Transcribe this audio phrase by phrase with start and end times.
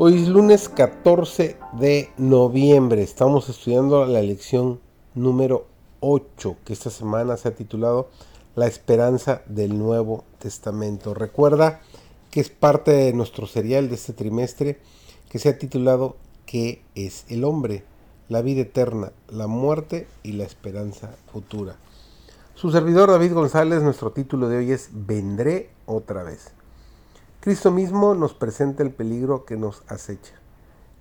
[0.00, 3.02] Hoy es lunes 14 de noviembre.
[3.02, 4.78] Estamos estudiando la lección
[5.16, 5.66] número
[5.98, 8.08] 8, que esta semana se ha titulado
[8.54, 11.14] La esperanza del Nuevo Testamento.
[11.14, 11.80] Recuerda
[12.30, 14.78] que es parte de nuestro serial de este trimestre
[15.30, 16.14] que se ha titulado
[16.46, 17.82] ¿Qué es el hombre?
[18.28, 21.74] La vida eterna, la muerte y la esperanza futura.
[22.54, 26.52] Su servidor David González, nuestro título de hoy es Vendré otra vez.
[27.48, 30.34] Cristo mismo nos presenta el peligro que nos acecha.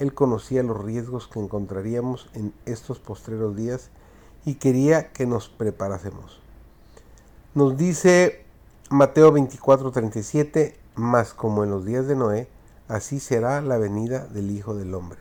[0.00, 3.90] Él conocía los riesgos que encontraríamos en estos postreros días
[4.44, 6.40] y quería que nos preparásemos.
[7.54, 8.44] Nos dice
[8.90, 12.48] Mateo 24:37, más como en los días de Noé,
[12.88, 15.20] así será la venida del Hijo del Hombre.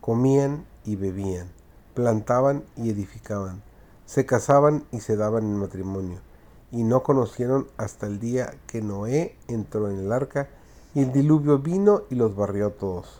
[0.00, 1.50] Comían y bebían,
[1.92, 3.62] plantaban y edificaban,
[4.06, 6.25] se casaban y se daban en matrimonio
[6.72, 10.48] y no conocieron hasta el día que Noé entró en el arca
[10.94, 13.18] y el diluvio vino y los barrió todos.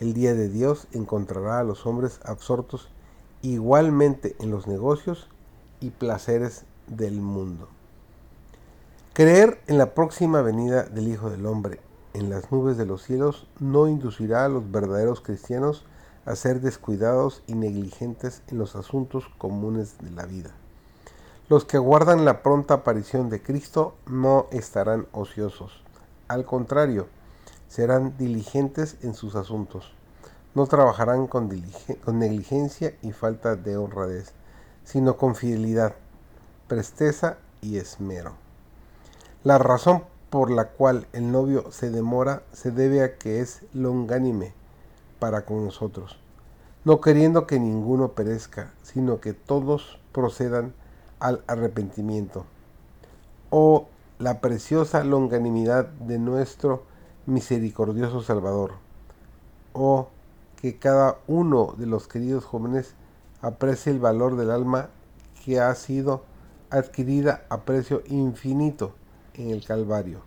[0.00, 2.88] El día de Dios encontrará a los hombres absortos
[3.40, 5.28] igualmente en los negocios
[5.80, 7.68] y placeres del mundo.
[9.12, 11.80] Creer en la próxima venida del Hijo del Hombre
[12.14, 15.84] en las nubes de los cielos no inducirá a los verdaderos cristianos
[16.26, 20.50] a ser descuidados y negligentes en los asuntos comunes de la vida.
[21.52, 25.82] Los que aguardan la pronta aparición de Cristo no estarán ociosos.
[26.26, 27.08] Al contrario,
[27.68, 29.92] serán diligentes en sus asuntos.
[30.54, 31.50] No trabajarán con,
[32.06, 34.32] negligencia y falta de honradez,
[34.84, 35.92] sino con fidelidad,
[36.68, 38.32] presteza y esmero.
[39.44, 44.54] La razón por la cual el novio se demora se debe a que es longánime
[45.18, 46.18] para con nosotros,
[46.86, 50.72] no queriendo que ninguno perezca, sino que todos procedan
[51.22, 52.44] al arrepentimiento.
[53.50, 53.86] Oh,
[54.18, 56.82] la preciosa longanimidad de nuestro
[57.26, 58.72] misericordioso Salvador.
[59.72, 60.08] Oh,
[60.56, 62.94] que cada uno de los queridos jóvenes
[63.40, 64.88] aprecie el valor del alma
[65.44, 66.24] que ha sido
[66.70, 68.94] adquirida a precio infinito
[69.34, 70.22] en el Calvario.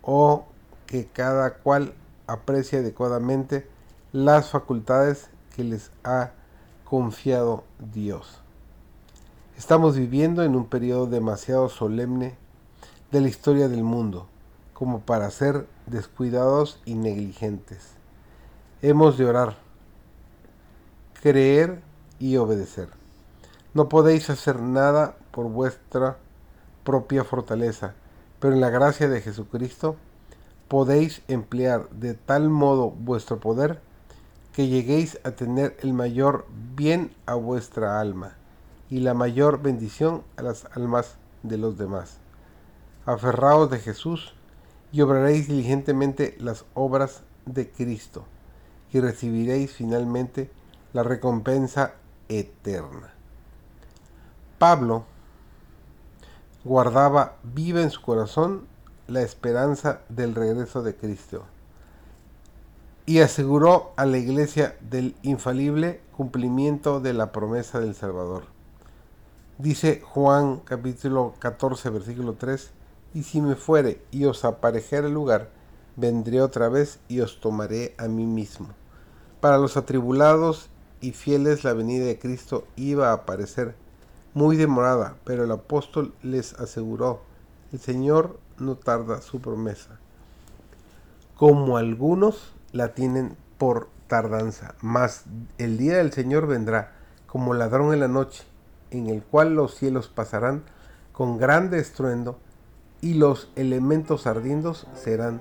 [0.00, 0.46] Oh,
[0.86, 1.92] que cada cual
[2.26, 3.68] aprecie adecuadamente
[4.12, 6.30] las facultades que les ha
[6.84, 8.45] confiado Dios.
[9.56, 12.36] Estamos viviendo en un periodo demasiado solemne
[13.10, 14.28] de la historia del mundo
[14.74, 17.92] como para ser descuidados y negligentes.
[18.82, 19.56] Hemos de orar,
[21.22, 21.80] creer
[22.18, 22.90] y obedecer.
[23.72, 26.18] No podéis hacer nada por vuestra
[26.84, 27.94] propia fortaleza,
[28.38, 29.96] pero en la gracia de Jesucristo
[30.68, 33.80] podéis emplear de tal modo vuestro poder
[34.52, 38.36] que lleguéis a tener el mayor bien a vuestra alma
[38.90, 42.18] y la mayor bendición a las almas de los demás.
[43.04, 44.34] Aferraos de Jesús
[44.92, 48.24] y obraréis diligentemente las obras de Cristo
[48.92, 50.50] y recibiréis finalmente
[50.92, 51.94] la recompensa
[52.28, 53.12] eterna.
[54.58, 55.04] Pablo
[56.64, 58.66] guardaba viva en su corazón
[59.06, 61.44] la esperanza del regreso de Cristo
[63.04, 68.55] y aseguró a la iglesia del infalible cumplimiento de la promesa del Salvador.
[69.58, 72.72] Dice Juan capítulo 14 versículo 3,
[73.14, 75.48] y si me fuere y os aparejere lugar,
[75.96, 78.68] vendré otra vez y os tomaré a mí mismo.
[79.40, 80.68] Para los atribulados
[81.00, 83.74] y fieles la venida de Cristo iba a aparecer
[84.34, 87.22] muy demorada, pero el apóstol les aseguró,
[87.72, 89.98] el Señor no tarda su promesa,
[91.34, 95.24] como algunos la tienen por tardanza, mas
[95.56, 96.92] el día del Señor vendrá
[97.26, 98.44] como ladrón en la noche
[98.90, 100.64] en el cual los cielos pasarán
[101.12, 102.38] con grande estruendo
[103.00, 105.40] y los elementos ardiendos serán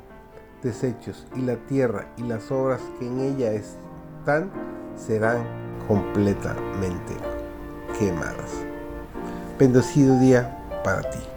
[0.64, 4.52] deshechos y la tierra y las obras que en ella están
[4.96, 5.44] serán
[5.88, 7.14] completamente
[8.00, 8.52] quemadas.
[9.60, 11.35] Bendecido día para ti.